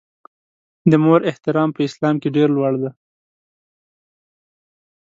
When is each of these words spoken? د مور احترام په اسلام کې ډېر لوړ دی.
د 0.91 0.93
مور 1.03 1.19
احترام 1.29 1.69
په 1.75 1.81
اسلام 1.87 2.15
کې 2.21 2.29
ډېر 2.35 2.49
لوړ 2.57 2.73
دی. 2.81 2.89